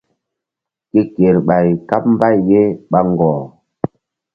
Ke 0.91 1.01
kerɓay 1.15 1.67
káɓ 1.87 2.03
mbay 2.13 2.37
ye 2.49 2.61
ɓa 2.89 2.99
ŋgɔh. 3.11 3.39